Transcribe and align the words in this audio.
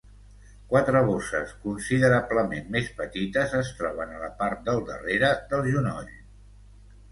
Quatre 0.69 1.01
bosses 1.09 1.53
considerablement 1.65 2.73
més 2.77 2.89
petites 3.03 3.55
es 3.61 3.71
troben 3.83 4.17
a 4.17 4.25
la 4.25 4.33
part 4.43 4.67
del 4.71 4.83
darrere 4.91 5.33
del 5.55 5.71
genoll. 5.77 6.13